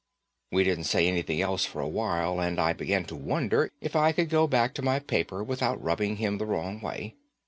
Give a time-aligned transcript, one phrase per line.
[0.51, 4.13] We didn't say anything else for a while and I began to wonder if I
[4.13, 7.13] could go back to my paper without rubbing him the wrong way.